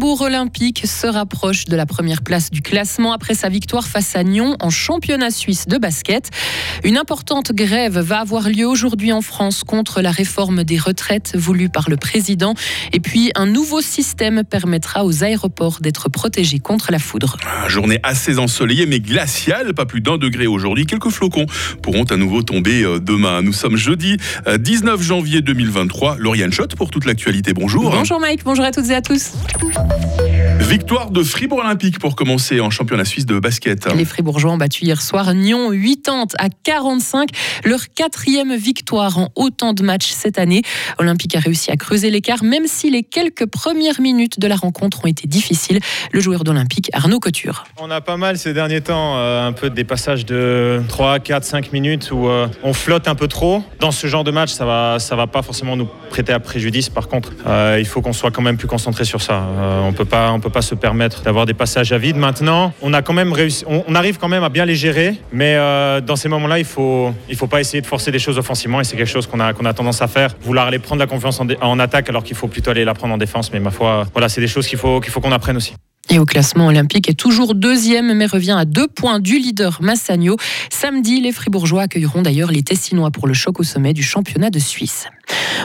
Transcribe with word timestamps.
Fribourg 0.00 0.22
Olympique 0.22 0.86
se 0.86 1.06
rapproche 1.06 1.66
de 1.66 1.76
la 1.76 1.84
première 1.84 2.22
place 2.22 2.50
du 2.50 2.62
classement 2.62 3.12
après 3.12 3.34
sa 3.34 3.50
victoire 3.50 3.86
face 3.86 4.16
à 4.16 4.24
Nyon 4.24 4.56
en 4.58 4.70
championnat 4.70 5.30
suisse 5.30 5.68
de 5.68 5.76
basket. 5.76 6.30
Une 6.84 6.96
importante 6.96 7.52
grève 7.52 7.98
va 7.98 8.20
avoir 8.20 8.48
lieu 8.48 8.66
aujourd'hui 8.66 9.12
en 9.12 9.20
France 9.20 9.62
contre 9.62 10.00
la 10.00 10.10
réforme 10.10 10.64
des 10.64 10.78
retraites 10.78 11.36
voulue 11.36 11.68
par 11.68 11.90
le 11.90 11.98
président. 11.98 12.54
Et 12.94 13.00
puis, 13.00 13.30
un 13.34 13.44
nouveau 13.44 13.82
système 13.82 14.42
permettra 14.42 15.04
aux 15.04 15.22
aéroports 15.22 15.80
d'être 15.82 16.08
protégés 16.08 16.60
contre 16.60 16.92
la 16.92 16.98
foudre. 16.98 17.36
Journée 17.68 18.00
assez 18.02 18.38
ensoleillée 18.38 18.86
mais 18.86 19.00
glaciale, 19.00 19.74
pas 19.74 19.84
plus 19.84 20.00
d'un 20.00 20.16
degré 20.16 20.46
aujourd'hui. 20.46 20.86
Quelques 20.86 21.10
flocons 21.10 21.44
pourront 21.82 22.04
à 22.04 22.16
nouveau 22.16 22.42
tomber 22.42 22.84
euh, 22.84 23.00
demain. 23.00 23.42
Nous 23.42 23.52
sommes 23.52 23.76
jeudi 23.76 24.16
19 24.46 24.98
euh, 24.98 25.02
janvier 25.02 25.42
2023. 25.42 26.16
Lauriane 26.18 26.54
Schott 26.54 26.74
pour 26.74 26.88
toute 26.88 27.04
l'actualité. 27.04 27.52
Bonjour. 27.52 27.90
Bonjour 27.90 28.18
Mike, 28.18 28.44
bonjour 28.44 28.64
à 28.64 28.70
toutes 28.70 28.88
et 28.88 28.94
à 28.94 29.02
tous. 29.02 29.32
Thank 29.90 30.14
you. 30.14 30.19
Victoire 30.60 31.10
de 31.10 31.22
Fribourg 31.22 31.60
Olympique 31.60 31.98
pour 31.98 32.14
commencer 32.14 32.60
en 32.60 32.70
championnat 32.70 33.04
suisse 33.04 33.24
de 33.24 33.38
basket. 33.38 33.92
Les 33.94 34.04
Fribourgeois 34.04 34.52
ont 34.52 34.56
battu 34.58 34.84
hier 34.84 35.00
soir 35.00 35.32
Nyon 35.34 35.70
80 35.70 36.26
à 36.38 36.48
45, 36.48 37.30
leur 37.64 37.80
quatrième 37.88 38.54
victoire 38.54 39.18
en 39.18 39.30
autant 39.36 39.72
de 39.72 39.82
matchs 39.82 40.10
cette 40.10 40.38
année. 40.38 40.62
Olympique 40.98 41.34
a 41.34 41.40
réussi 41.40 41.70
à 41.70 41.76
creuser 41.76 42.10
l'écart, 42.10 42.44
même 42.44 42.66
si 42.66 42.90
les 42.90 43.02
quelques 43.02 43.46
premières 43.46 44.00
minutes 44.00 44.38
de 44.38 44.46
la 44.46 44.54
rencontre 44.54 45.04
ont 45.04 45.08
été 45.08 45.26
difficiles. 45.26 45.80
Le 46.12 46.20
joueur 46.20 46.44
d'Olympique, 46.44 46.90
Arnaud 46.92 47.20
Couture. 47.20 47.64
On 47.78 47.90
a 47.90 48.00
pas 48.00 48.18
mal 48.18 48.36
ces 48.36 48.52
derniers 48.52 48.82
temps, 48.82 49.16
euh, 49.16 49.46
un 49.46 49.52
peu 49.52 49.70
des 49.70 49.84
passages 49.84 50.26
de 50.26 50.82
3, 50.88 51.20
4, 51.20 51.42
5 51.42 51.72
minutes 51.72 52.10
où 52.12 52.28
euh, 52.28 52.46
on 52.62 52.74
flotte 52.74 53.08
un 53.08 53.14
peu 53.14 53.28
trop. 53.28 53.64
Dans 53.80 53.92
ce 53.92 54.06
genre 54.06 54.24
de 54.24 54.30
match, 54.30 54.50
ça 54.50 54.66
va, 54.66 54.98
ça 54.98 55.16
va 55.16 55.26
pas 55.26 55.42
forcément 55.42 55.76
nous 55.76 55.88
prêter 56.10 56.32
à 56.32 56.38
préjudice. 56.38 56.90
Par 56.90 57.08
contre, 57.08 57.32
euh, 57.46 57.78
il 57.80 57.86
faut 57.86 58.02
qu'on 58.02 58.12
soit 58.12 58.30
quand 58.30 58.42
même 58.42 58.56
plus 58.58 58.68
concentré 58.68 59.04
sur 59.04 59.22
ça. 59.22 59.42
on 59.82 59.92
peut 59.92 60.04
pas, 60.04 60.30
on 60.32 60.40
peut 60.40 60.49
pas 60.50 60.62
se 60.62 60.74
permettre 60.74 61.22
d'avoir 61.22 61.46
des 61.46 61.54
passages 61.54 61.92
à 61.92 61.98
vide. 61.98 62.16
Maintenant, 62.16 62.72
on 62.82 62.92
a 62.92 63.02
quand 63.02 63.12
même 63.12 63.32
réussi, 63.32 63.64
on, 63.66 63.94
arrive 63.94 64.18
quand 64.18 64.28
même 64.28 64.44
à 64.44 64.48
bien 64.48 64.64
les 64.64 64.74
gérer, 64.74 65.16
mais 65.32 65.54
euh, 65.56 66.00
dans 66.00 66.16
ces 66.16 66.28
moments-là, 66.28 66.58
il 66.58 66.64
faut, 66.64 67.12
il 67.28 67.36
faut 67.36 67.46
pas 67.46 67.60
essayer 67.60 67.80
de 67.80 67.86
forcer 67.86 68.10
des 68.10 68.18
choses 68.18 68.38
offensivement 68.38 68.80
et 68.80 68.84
c'est 68.84 68.96
quelque 68.96 69.08
chose 69.08 69.26
qu'on 69.26 69.40
a, 69.40 69.52
qu'on 69.52 69.64
a 69.64 69.72
tendance 69.72 70.02
à 70.02 70.08
faire, 70.08 70.34
vouloir 70.42 70.66
aller 70.66 70.78
prendre 70.78 71.00
la 71.00 71.06
confiance 71.06 71.40
en, 71.40 71.46
en 71.60 71.78
attaque 71.78 72.08
alors 72.08 72.24
qu'il 72.24 72.36
faut 72.36 72.48
plutôt 72.48 72.70
aller 72.70 72.84
la 72.84 72.94
prendre 72.94 73.14
en 73.14 73.18
défense. 73.18 73.52
Mais 73.52 73.60
ma 73.60 73.70
foi, 73.70 74.06
voilà, 74.12 74.28
c'est 74.28 74.40
des 74.40 74.48
choses 74.48 74.66
qu'il 74.66 74.78
faut, 74.78 75.00
qu'il 75.00 75.12
faut 75.12 75.20
qu'on 75.20 75.32
apprenne 75.32 75.56
aussi. 75.56 75.74
Et 76.12 76.18
au 76.18 76.24
classement 76.24 76.66
olympique 76.66 77.08
est 77.08 77.14
toujours 77.14 77.54
deuxième, 77.54 78.12
mais 78.14 78.26
revient 78.26 78.56
à 78.58 78.64
deux 78.64 78.88
points 78.88 79.20
du 79.20 79.38
leader 79.38 79.78
Massagno. 79.80 80.36
Samedi, 80.68 81.20
les 81.20 81.30
Fribourgeois 81.30 81.82
accueilleront 81.82 82.22
d'ailleurs 82.22 82.50
les 82.50 82.64
Tessinois 82.64 83.12
pour 83.12 83.28
le 83.28 83.34
choc 83.34 83.60
au 83.60 83.62
sommet 83.62 83.92
du 83.92 84.02
championnat 84.02 84.50
de 84.50 84.58
Suisse. 84.58 85.06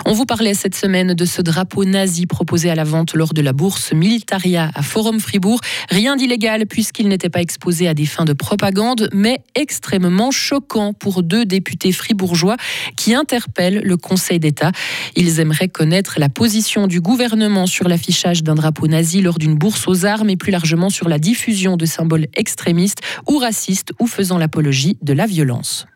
On 0.04 0.14
vous 0.14 0.26
parlait 0.26 0.54
cette 0.54 0.76
semaine 0.76 1.14
de 1.14 1.26
ce 1.26 1.42
drapeau 1.42 1.86
nazi 1.86 2.26
proposé 2.26 2.70
à 2.70 2.76
la 2.76 2.84
vente 2.84 3.14
lors 3.14 3.34
de 3.34 3.42
la 3.42 3.54
bourse 3.54 3.94
Militaria 3.94 4.70
à 4.76 4.82
Forum 4.82 5.20
Fribourg. 5.20 5.62
Rien 5.90 6.16
d'illégal 6.16 6.66
puisqu'il 6.66 7.08
n'était 7.08 7.30
pas 7.30 7.42
exposé 7.42 7.88
à 7.88 7.94
des 7.94 8.06
fins 8.06 8.26
de 8.26 8.34
propagande, 8.34 9.10
mais 9.14 9.40
extrêmement 9.56 10.32
choquant 10.32 10.94
pour 10.94 11.24
deux 11.24 11.46
députés 11.46 11.92
fribourgeois 11.92 12.58
qui 12.98 13.16
interpellent 13.16 13.82
le 13.84 13.98
Conseil 13.98 14.40
d'État. 14.40 14.72
Ils 15.16 15.40
aimeraient 15.40 15.70
connaître 15.70 16.16
la 16.20 16.30
position 16.30 16.88
du 16.88 17.00
gouvernement 17.00 17.68
sur 17.68 17.88
l'affichage 17.88 18.44
d'un 18.44 18.56
drapeau 18.56 18.88
nazi 18.88 19.22
lors 19.22 19.38
d'une 19.38 19.56
bourse 19.56 19.88
aux 19.88 20.06
armes 20.06 20.30
et 20.30 20.38
plus 20.38 20.52
largement 20.52 20.90
sur 20.90 21.08
la 21.08 21.20
diffusion 21.20 21.78
de 21.78 21.86
symboles 21.86 22.28
extrémistes 22.34 23.02
ou 23.28 23.38
racistes 23.38 23.94
ou 24.00 24.08
faisant 24.08 24.38
l'apologie 24.38 24.98
de 25.02 25.14
la 25.14 25.26
violence. 25.26 25.88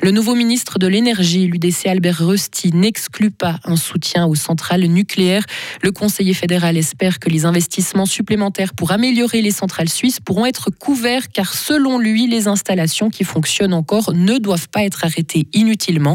Le 0.00 0.12
nouveau 0.12 0.36
ministre 0.36 0.78
de 0.78 0.86
l'Énergie, 0.86 1.48
l'UDC 1.48 1.86
Albert 1.86 2.24
Rusty, 2.24 2.70
n'exclut 2.72 3.32
pas 3.32 3.58
un 3.64 3.74
soutien 3.74 4.26
aux 4.26 4.36
centrales 4.36 4.84
nucléaires. 4.84 5.42
Le 5.82 5.90
conseiller 5.90 6.34
fédéral 6.34 6.76
espère 6.76 7.18
que 7.18 7.28
les 7.28 7.44
investissements 7.44 8.06
supplémentaires 8.06 8.74
pour 8.74 8.92
améliorer 8.92 9.42
les 9.42 9.50
centrales 9.50 9.88
suisses 9.88 10.20
pourront 10.20 10.46
être 10.46 10.70
couverts 10.70 11.28
car 11.32 11.52
selon 11.52 11.98
lui, 11.98 12.28
les 12.28 12.46
installations 12.46 13.10
qui 13.10 13.24
fonctionnent 13.24 13.74
encore 13.74 14.12
ne 14.14 14.38
doivent 14.38 14.68
pas 14.68 14.84
être 14.84 15.04
arrêtées 15.04 15.48
inutilement. 15.52 16.14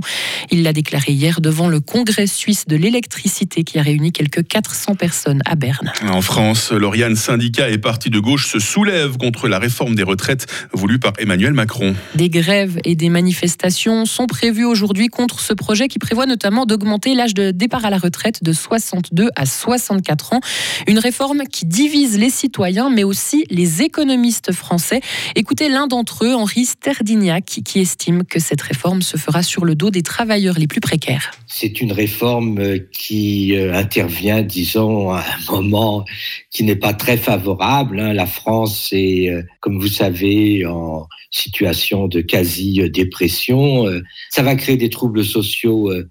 Il 0.50 0.63
l'a 0.63 0.71
déclaré 0.71 1.11
hier 1.11 1.41
devant 1.41 1.67
le 1.67 1.81
Congrès 1.81 2.27
suisse 2.27 2.65
de 2.65 2.77
l'électricité 2.77 3.65
qui 3.65 3.79
a 3.79 3.81
réuni 3.81 4.13
quelques 4.13 4.47
400 4.47 4.95
personnes 4.95 5.41
à 5.45 5.55
Berne. 5.55 5.91
En 6.07 6.21
France, 6.21 6.71
Lauriane, 6.71 7.17
syndicats 7.17 7.69
et 7.69 7.77
partis 7.77 8.09
de 8.09 8.19
gauche 8.19 8.47
se 8.47 8.59
soulèvent 8.59 9.17
contre 9.17 9.50
la 9.50 9.59
réforme 9.59 9.95
des 9.95 10.03
retraites 10.03 10.47
voulue 10.71 11.00
par 11.00 11.11
Emmanuel 11.17 11.51
Macron. 11.51 11.95
Des 12.15 12.29
grèves 12.29 12.79
et 12.85 12.95
des 12.95 13.09
manifestations 13.09 13.72
sont 13.73 14.28
prévues 14.28 14.66
aujourd'hui 14.66 15.07
contre 15.07 15.39
ce 15.39 15.53
projet 15.53 15.88
qui 15.88 16.00
prévoit 16.00 16.25
notamment 16.25 16.66
d'augmenter 16.66 17.13
l'âge 17.13 17.34
de 17.34 17.51
départ 17.51 17.85
à 17.85 17.89
la 17.89 17.97
retraite 17.97 18.44
de 18.44 18.53
62 18.53 19.29
à 19.35 19.45
64 19.45 20.34
ans. 20.34 20.39
Une 20.88 21.00
réforme 21.00 21.44
qui 21.51 21.66
divise 21.66 22.17
les 22.17 22.29
citoyens 22.29 22.89
mais 22.89 23.03
aussi 23.03 23.45
les 23.50 23.81
économistes 23.81 24.51
français. 24.51 25.01
Écoutez 25.35 25.69
l'un 25.69 25.88
d'entre 25.88 26.25
eux, 26.25 26.33
Henri 26.33 26.66
Sterdignac, 26.66 27.45
qui 27.45 27.79
estime 27.79 28.23
que 28.23 28.39
cette 28.39 28.62
réforme 28.62 29.01
se 29.01 29.17
fera 29.17 29.44
sur 29.44 29.66
le 29.66 29.75
dos 29.75 29.89
des 29.89 30.03
travailleurs 30.03 30.57
les 30.57 30.67
plus 30.67 30.81
précaires. 30.81 31.31
C'est 31.47 31.81
une 31.81 31.91
réforme 31.91 32.59
euh, 32.59 32.79
qui 32.91 33.56
euh, 33.56 33.73
intervient, 33.73 34.41
disons, 34.41 35.12
à 35.12 35.19
un 35.19 35.51
moment 35.51 36.06
qui 36.51 36.63
n'est 36.63 36.75
pas 36.75 36.94
très 36.94 37.17
favorable. 37.17 38.00
Hein. 38.00 38.13
La 38.13 38.25
France 38.25 38.89
est, 38.91 39.29
euh, 39.29 39.44
comme 39.59 39.79
vous 39.79 39.88
savez, 39.88 40.66
en 40.66 41.07
situation 41.31 42.07
de 42.07 42.22
quasi-dépression. 42.22 43.62
Euh, 43.63 44.01
ça 44.29 44.44
va 44.44 44.56
créer 44.56 44.78
des 44.78 44.90
troubles 44.90 45.24
sociaux 45.24 45.91
euh, 45.91 46.09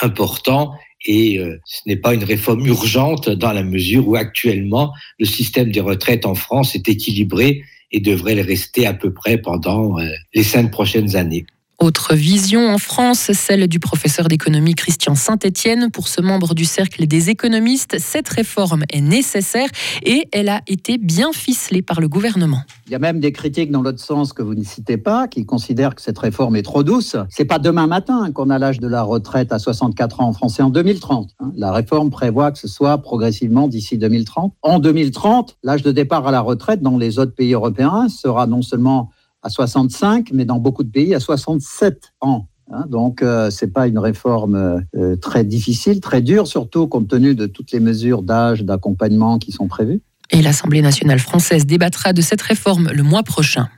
importants 0.00 0.72
et 1.06 1.38
euh, 1.38 1.58
ce 1.64 1.80
n'est 1.86 1.96
pas 1.96 2.14
une 2.14 2.24
réforme 2.24 2.66
urgente 2.66 3.28
dans 3.28 3.52
la 3.52 3.62
mesure 3.62 4.08
où 4.08 4.16
actuellement 4.16 4.92
le 5.18 5.26
système 5.26 5.70
des 5.70 5.80
retraites 5.80 6.26
en 6.26 6.34
France 6.34 6.74
est 6.74 6.88
équilibré 6.88 7.62
et 7.92 8.00
devrait 8.00 8.34
le 8.34 8.42
rester 8.42 8.86
à 8.86 8.94
peu 8.94 9.12
près 9.12 9.38
pendant 9.38 9.96
les 10.34 10.42
cinq 10.42 10.72
prochaines 10.72 11.14
années. 11.14 11.46
Autre 11.80 12.14
vision 12.14 12.68
en 12.72 12.78
France, 12.78 13.32
celle 13.32 13.66
du 13.66 13.80
professeur 13.80 14.28
d'économie 14.28 14.74
Christian 14.74 15.16
Saint-Étienne. 15.16 15.90
Pour 15.90 16.06
ce 16.06 16.20
membre 16.20 16.54
du 16.54 16.64
cercle 16.64 17.06
des 17.06 17.30
économistes, 17.30 17.96
cette 17.98 18.28
réforme 18.28 18.84
est 18.92 19.00
nécessaire 19.00 19.68
et 20.04 20.28
elle 20.32 20.48
a 20.48 20.60
été 20.68 20.98
bien 20.98 21.32
ficelée 21.32 21.82
par 21.82 22.00
le 22.00 22.08
gouvernement. 22.08 22.62
Il 22.86 22.92
y 22.92 22.94
a 22.94 23.00
même 23.00 23.18
des 23.18 23.32
critiques 23.32 23.72
dans 23.72 23.82
l'autre 23.82 23.98
sens 23.98 24.32
que 24.32 24.42
vous 24.42 24.54
ne 24.54 24.62
citez 24.62 24.96
pas, 24.96 25.26
qui 25.26 25.46
considèrent 25.46 25.94
que 25.96 26.02
cette 26.02 26.18
réforme 26.18 26.54
est 26.54 26.62
trop 26.62 26.84
douce. 26.84 27.16
C'est 27.28 27.44
pas 27.44 27.58
demain 27.58 27.88
matin 27.88 28.30
qu'on 28.32 28.50
a 28.50 28.58
l'âge 28.58 28.78
de 28.78 28.88
la 28.88 29.02
retraite 29.02 29.52
à 29.52 29.58
64 29.58 30.20
ans 30.20 30.28
en 30.28 30.32
France, 30.32 30.54
c'est 30.56 30.62
en 30.62 30.70
2030. 30.70 31.30
Hein. 31.40 31.52
La 31.56 31.72
réforme 31.72 32.10
prévoit 32.10 32.52
que 32.52 32.58
ce 32.58 32.68
soit 32.68 32.98
progressivement 32.98 33.66
d'ici 33.66 33.98
2030. 33.98 34.54
En 34.62 34.78
2030, 34.78 35.56
l'âge 35.64 35.82
de 35.82 35.90
départ 35.90 36.26
à 36.26 36.30
la 36.30 36.40
retraite 36.40 36.82
dans 36.82 36.98
les 36.98 37.18
autres 37.18 37.34
pays 37.34 37.52
européens 37.52 38.08
sera 38.08 38.46
non 38.46 38.62
seulement 38.62 39.10
à 39.44 39.50
65, 39.50 40.30
mais 40.32 40.44
dans 40.44 40.58
beaucoup 40.58 40.82
de 40.82 40.90
pays 40.90 41.14
à 41.14 41.20
67 41.20 42.14
ans. 42.20 42.48
Hein. 42.72 42.86
donc, 42.88 43.22
euh, 43.22 43.50
ce 43.50 43.64
n'est 43.64 43.70
pas 43.70 43.86
une 43.86 43.98
réforme 43.98 44.82
euh, 44.96 45.16
très 45.16 45.44
difficile, 45.44 46.00
très 46.00 46.22
dure, 46.22 46.46
surtout 46.46 46.86
compte 46.86 47.08
tenu 47.08 47.34
de 47.34 47.44
toutes 47.44 47.72
les 47.72 47.80
mesures 47.80 48.22
d'âge, 48.22 48.64
d'accompagnement 48.64 49.38
qui 49.38 49.52
sont 49.52 49.68
prévues. 49.68 50.00
Et 50.30 50.40
l'Assemblée 50.40 50.80
nationale 50.80 51.18
française 51.18 51.66
débattra 51.66 52.14
de 52.14 52.22
cette 52.22 52.40
réforme 52.40 52.90
le 52.92 53.02
mois 53.02 53.22
prochain. 53.22 53.68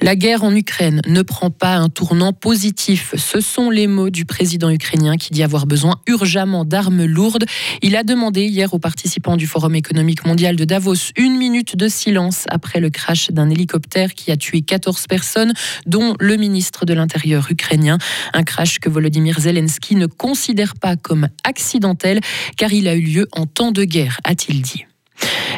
La 0.00 0.16
guerre 0.16 0.44
en 0.44 0.54
Ukraine 0.54 1.00
ne 1.06 1.22
prend 1.22 1.50
pas 1.50 1.76
un 1.76 1.88
tournant 1.88 2.32
positif. 2.32 3.14
Ce 3.16 3.40
sont 3.40 3.70
les 3.70 3.86
mots 3.86 4.10
du 4.10 4.24
président 4.24 4.70
ukrainien 4.70 5.16
qui 5.16 5.32
dit 5.32 5.42
avoir 5.42 5.66
besoin 5.66 6.00
urgemment 6.06 6.64
d'armes 6.64 7.04
lourdes. 7.04 7.44
Il 7.82 7.96
a 7.96 8.02
demandé 8.02 8.44
hier 8.46 8.74
aux 8.74 8.78
participants 8.78 9.36
du 9.36 9.46
Forum 9.46 9.74
économique 9.74 10.26
mondial 10.26 10.56
de 10.56 10.64
Davos 10.64 11.12
une 11.16 11.36
minute 11.36 11.76
de 11.76 11.88
silence 11.88 12.44
après 12.48 12.80
le 12.80 12.90
crash 12.90 13.30
d'un 13.30 13.50
hélicoptère 13.50 14.14
qui 14.14 14.30
a 14.30 14.36
tué 14.36 14.62
14 14.62 15.06
personnes, 15.06 15.52
dont 15.86 16.14
le 16.20 16.36
ministre 16.36 16.84
de 16.84 16.94
l'Intérieur 16.94 17.46
ukrainien. 17.50 17.98
Un 18.32 18.42
crash 18.42 18.78
que 18.78 18.88
Volodymyr 18.88 19.40
Zelensky 19.40 19.96
ne 19.96 20.06
considère 20.06 20.74
pas 20.74 20.96
comme 20.96 21.28
accidentel 21.44 22.20
car 22.56 22.72
il 22.72 22.88
a 22.88 22.94
eu 22.94 23.02
lieu 23.02 23.28
en 23.32 23.46
temps 23.46 23.72
de 23.72 23.84
guerre, 23.84 24.20
a-t-il 24.24 24.62
dit. 24.62 24.84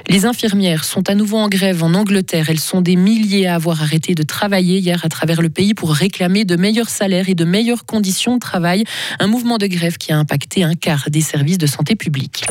Les 0.09 0.25
infirmières 0.25 0.85
sont 0.85 1.09
à 1.11 1.15
nouveau 1.15 1.39
en 1.39 1.49
grève 1.49 1.83
en 1.83 1.95
Angleterre. 1.95 2.49
Elles 2.49 2.61
sont 2.61 2.81
des 2.81 2.97
milliers 2.97 3.47
à 3.47 3.57
avoir 3.57 3.83
arrêté 3.83 4.15
de 4.15 4.23
travailler 4.23 4.79
hier 4.79 5.05
à 5.05 5.09
travers 5.09 5.43
le 5.43 5.49
pays 5.49 5.75
pour 5.75 5.93
réclamer 5.93 6.45
de 6.45 6.57
meilleurs 6.57 6.89
salaires 6.89 7.29
et 7.29 7.35
de 7.35 7.45
meilleures 7.45 7.85
conditions 7.85 8.35
de 8.35 8.41
travail. 8.41 8.85
Un 9.19 9.27
mouvement 9.27 9.59
de 9.59 9.67
grève 9.67 9.97
qui 9.97 10.13
a 10.13 10.19
impacté 10.19 10.63
un 10.63 10.75
quart 10.75 11.07
des 11.11 11.21
services 11.21 11.59
de 11.59 11.67
santé 11.67 11.97
publique. 11.97 12.47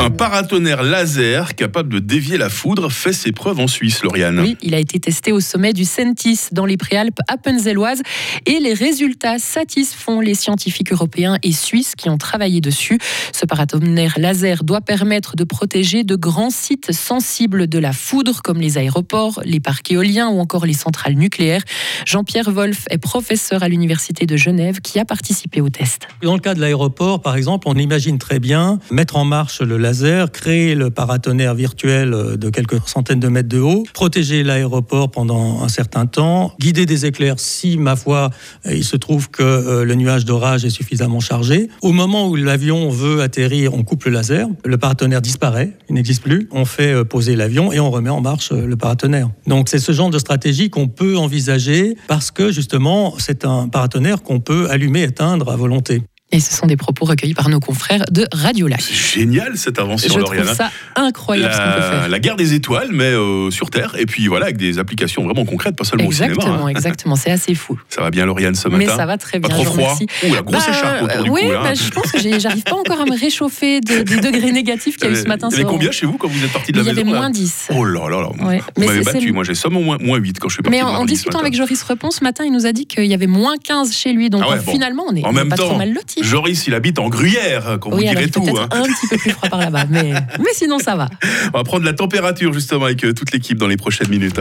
Un 0.00 0.08
paratonnerre 0.08 0.82
laser 0.82 1.54
capable 1.54 1.92
de 1.92 1.98
dévier 1.98 2.38
la 2.38 2.48
foudre 2.48 2.90
fait 2.90 3.12
ses 3.12 3.32
preuves 3.32 3.60
en 3.60 3.66
Suisse, 3.66 4.02
Lauriane. 4.02 4.40
Oui, 4.40 4.56
il 4.62 4.74
a 4.74 4.78
été 4.78 4.98
testé 4.98 5.30
au 5.30 5.40
sommet 5.40 5.74
du 5.74 5.84
Sentis 5.84 6.48
dans 6.52 6.64
les 6.64 6.78
Préalpes 6.78 7.18
appenzelloises 7.28 8.00
et 8.46 8.60
les 8.60 8.72
résultats 8.72 9.38
satisfont 9.38 10.20
les 10.20 10.34
scientifiques 10.34 10.90
européens 10.90 11.36
et 11.42 11.52
suisses 11.52 11.94
qui 11.96 12.08
ont 12.08 12.16
travaillé 12.16 12.62
dessus. 12.62 12.98
Ce 13.34 13.44
paratonnerre 13.44 14.14
laser 14.16 14.64
doit 14.64 14.80
permettre 14.80 15.36
de 15.36 15.44
protéger 15.44 16.02
de 16.02 16.16
grands 16.16 16.48
sites 16.48 16.92
sensibles 16.92 17.66
de 17.66 17.78
la 17.78 17.92
foudre 17.92 18.40
comme 18.42 18.58
les 18.58 18.78
aéroports, 18.78 19.42
les 19.44 19.60
parcs 19.60 19.92
éoliens 19.92 20.30
ou 20.30 20.40
encore 20.40 20.64
les 20.64 20.72
centrales 20.72 21.12
nucléaires. 21.12 21.62
Jean-Pierre 22.06 22.50
Wolf 22.50 22.86
est 22.88 22.96
professeur 22.96 23.62
à 23.62 23.68
l'Université 23.68 24.24
de 24.24 24.38
Genève 24.38 24.80
qui 24.80 24.98
a 24.98 25.04
participé 25.04 25.60
au 25.60 25.68
test. 25.68 26.08
Dans 26.22 26.32
le 26.32 26.40
cas 26.40 26.54
de 26.54 26.60
l'aéroport, 26.62 27.20
par 27.20 27.36
exemple, 27.36 27.68
on 27.68 27.74
imagine 27.74 28.16
très 28.16 28.38
bien 28.38 28.78
mettre 28.90 29.16
en 29.16 29.26
marche 29.26 29.60
le 29.60 29.76
laser 29.76 29.89
laser, 29.90 30.30
créer 30.30 30.76
le 30.76 30.90
paratonnerre 30.90 31.54
virtuel 31.54 32.10
de 32.38 32.50
quelques 32.50 32.78
centaines 32.86 33.18
de 33.18 33.26
mètres 33.26 33.48
de 33.48 33.58
haut, 33.58 33.82
protéger 33.92 34.44
l'aéroport 34.44 35.10
pendant 35.10 35.62
un 35.62 35.68
certain 35.68 36.06
temps, 36.06 36.52
guider 36.60 36.86
des 36.86 37.06
éclairs 37.06 37.40
si, 37.40 37.76
ma 37.76 37.96
foi, 37.96 38.30
il 38.64 38.84
se 38.84 38.96
trouve 38.96 39.30
que 39.30 39.82
le 39.82 39.94
nuage 39.96 40.24
d'orage 40.24 40.64
est 40.64 40.70
suffisamment 40.70 41.18
chargé. 41.18 41.68
Au 41.82 41.90
moment 41.90 42.28
où 42.28 42.36
l'avion 42.36 42.88
veut 42.88 43.20
atterrir, 43.20 43.74
on 43.74 43.82
coupe 43.82 44.04
le 44.04 44.12
laser, 44.12 44.46
le 44.64 44.78
paratonnerre 44.78 45.22
disparaît, 45.22 45.76
il 45.88 45.96
n'existe 45.96 46.22
plus, 46.22 46.48
on 46.52 46.64
fait 46.64 47.04
poser 47.04 47.34
l'avion 47.34 47.72
et 47.72 47.80
on 47.80 47.90
remet 47.90 48.10
en 48.10 48.20
marche 48.20 48.52
le 48.52 48.76
paratonnerre. 48.76 49.30
Donc 49.48 49.68
c'est 49.68 49.80
ce 49.80 49.90
genre 49.90 50.10
de 50.10 50.18
stratégie 50.18 50.70
qu'on 50.70 50.86
peut 50.86 51.16
envisager 51.16 51.96
parce 52.06 52.30
que 52.30 52.52
justement 52.52 53.14
c'est 53.18 53.44
un 53.44 53.68
paratonnerre 53.68 54.22
qu'on 54.22 54.38
peut 54.38 54.70
allumer, 54.70 55.02
éteindre 55.02 55.50
à 55.50 55.56
volonté. 55.56 56.02
Et 56.32 56.38
ce 56.38 56.54
sont 56.54 56.66
des 56.66 56.76
propos 56.76 57.04
recueillis 57.04 57.34
par 57.34 57.48
nos 57.48 57.58
confrères 57.58 58.04
de 58.10 58.24
Radio 58.32 58.68
Lac. 58.68 58.80
C'est 58.80 59.20
génial 59.20 59.56
cette 59.56 59.80
invention, 59.80 60.14
Je 60.14 60.20
trouve 60.20 60.54
ça 60.54 60.70
incroyable 60.94 61.50
la, 61.50 61.56
ce 61.56 61.60
qu'on 61.60 61.76
peut 61.76 61.96
faire. 61.96 62.08
La 62.08 62.18
guerre 62.20 62.36
des 62.36 62.54
étoiles, 62.54 62.90
mais 62.92 63.04
euh, 63.04 63.50
sur 63.50 63.70
Terre, 63.70 63.96
et 63.98 64.06
puis 64.06 64.28
voilà, 64.28 64.46
avec 64.46 64.56
des 64.56 64.78
applications 64.78 65.24
vraiment 65.24 65.44
concrètes, 65.44 65.74
pas 65.74 65.82
seulement 65.84 66.04
exactement, 66.04 66.38
au 66.38 66.42
cinéma. 66.42 66.62
Hein. 66.64 66.68
Exactement, 66.68 67.16
c'est 67.16 67.32
assez 67.32 67.54
fou. 67.56 67.80
Ça 67.88 68.02
va 68.02 68.10
bien, 68.10 68.26
Lauriane, 68.26 68.54
ce 68.54 68.68
matin 68.68 68.78
Mais 68.78 68.86
ça 68.86 69.06
va 69.06 69.18
très 69.18 69.40
bien. 69.40 69.48
Pas 69.48 69.54
trop 69.56 69.64
froid. 69.64 69.98
Ouh, 70.00 70.34
la 70.34 70.42
grosse 70.42 70.66
bah, 70.66 70.70
écharpe 70.70 71.02
autour 71.02 71.24
du 71.24 71.30
oui, 71.30 71.40
cou. 71.42 71.48
Bah, 71.50 71.74
je 71.74 71.90
pense 71.90 72.12
que 72.12 72.38
j'arrive 72.38 72.62
pas 72.62 72.76
encore 72.76 73.00
à 73.00 73.04
me 73.04 73.18
réchauffer 73.18 73.80
de, 73.80 74.02
des 74.02 74.16
degrés 74.20 74.52
négatifs 74.52 74.96
qu'il 74.96 75.06
y 75.06 75.10
a 75.10 75.12
eu 75.12 75.20
ce 75.20 75.26
matin. 75.26 75.48
Il 75.50 75.56
y 75.56 75.60
avait 75.60 75.64
combien 75.68 75.90
chez 75.90 76.06
vous 76.06 76.16
quand 76.16 76.28
vous 76.28 76.44
êtes 76.44 76.52
parti 76.52 76.70
de 76.70 76.76
la 76.76 76.84
maison 76.84 77.00
Il 77.00 77.06
y 77.06 77.10
avait 77.10 77.18
moins 77.18 77.30
10. 77.30 77.68
Oh 77.74 77.84
là 77.84 78.08
là 78.08 78.20
là. 78.20 78.46
Ouais. 78.46 78.62
Vous 78.76 78.84
m'avez 78.84 79.02
battu, 79.02 79.32
moi 79.32 79.42
j'ai 79.42 79.54
seulement 79.54 79.80
moins, 79.80 79.98
moins 80.00 80.18
8 80.18 80.38
quand 80.38 80.48
je 80.48 80.54
suis 80.54 80.62
parti. 80.62 80.78
Mais 80.78 80.82
en, 80.82 81.04
discutant 81.04 81.40
avec 81.40 81.54
Joris 81.54 81.82
Repon 81.82 82.10
ce 82.10 82.22
matin, 82.22 82.44
il 82.44 82.52
nous 82.52 82.66
a 82.66 82.72
dit 82.72 82.86
qu'il 82.86 83.06
y 83.06 83.14
avait 83.14 83.26
moins 83.26 83.56
15 83.62 83.92
chez 83.92 84.12
lui. 84.12 84.30
Donc 84.30 84.44
finalement, 84.70 85.06
on 85.08 85.16
est 85.16 85.48
pas 85.48 85.56
trop 85.56 85.76
mal 85.76 85.92
lotis. 85.92 86.19
Joris, 86.22 86.66
il 86.66 86.74
habite 86.74 86.98
en 86.98 87.08
Gruyère 87.08 87.78
qu'on 87.80 87.90
oui, 87.90 88.06
vous 88.06 88.10
dirait 88.10 88.28
tout. 88.28 88.44
Hein. 88.58 88.68
Un 88.70 88.82
petit 88.82 89.06
peu 89.08 89.16
plus 89.16 89.30
froid 89.30 89.48
par 89.48 89.60
là-bas, 89.60 89.84
mais, 89.88 90.12
mais 90.38 90.52
sinon 90.52 90.78
ça 90.78 90.96
va. 90.96 91.08
On 91.52 91.58
va 91.58 91.64
prendre 91.64 91.84
la 91.84 91.92
température 91.92 92.52
justement 92.52 92.84
avec 92.84 93.00
toute 93.00 93.32
l'équipe 93.32 93.58
dans 93.58 93.68
les 93.68 93.76
prochaines 93.76 94.08
minutes. 94.08 94.40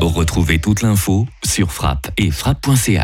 Retrouvez 0.00 0.58
toute 0.58 0.82
l'info 0.82 1.26
sur 1.44 1.72
frappe 1.72 2.10
et 2.16 2.30
frappe.ch. 2.30 3.00